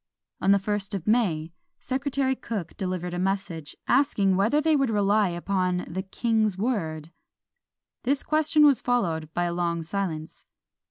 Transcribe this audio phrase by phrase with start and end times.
[0.41, 5.29] On the first of May, Secretary Cooke delivered a message, asking whether they would rely
[5.29, 7.11] upon the king's word?
[8.01, 10.47] This question was followed by a long silence.